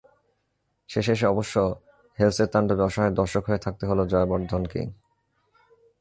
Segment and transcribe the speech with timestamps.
[0.89, 1.55] শেষে এসে অবশ্য
[2.17, 4.87] হেলসের তাণ্ডবে অসহায় দর্শক হয়ে থাকতে হলো জয়াবর্ধনেকেই।